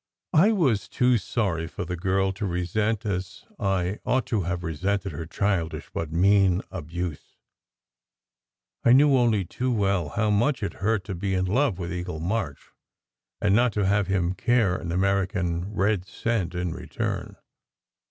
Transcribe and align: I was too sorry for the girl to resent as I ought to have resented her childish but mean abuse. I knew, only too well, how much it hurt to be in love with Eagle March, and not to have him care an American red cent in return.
I 0.33 0.51
was 0.51 0.87
too 0.89 1.19
sorry 1.19 1.67
for 1.67 1.85
the 1.85 1.95
girl 1.95 2.31
to 2.33 2.45
resent 2.47 3.05
as 3.05 3.45
I 3.59 3.99
ought 4.03 4.25
to 4.33 4.41
have 4.41 4.63
resented 4.63 5.11
her 5.11 5.27
childish 5.27 5.91
but 5.93 6.11
mean 6.11 6.63
abuse. 6.71 7.37
I 8.83 8.93
knew, 8.93 9.15
only 9.15 9.45
too 9.45 9.71
well, 9.71 10.09
how 10.09 10.31
much 10.31 10.63
it 10.63 10.73
hurt 10.81 11.03
to 11.03 11.13
be 11.13 11.35
in 11.35 11.45
love 11.45 11.77
with 11.77 11.93
Eagle 11.93 12.19
March, 12.19 12.71
and 13.39 13.55
not 13.55 13.73
to 13.73 13.85
have 13.85 14.07
him 14.07 14.33
care 14.33 14.75
an 14.75 14.91
American 14.91 15.71
red 15.71 16.05
cent 16.05 16.55
in 16.55 16.73
return. 16.73 17.35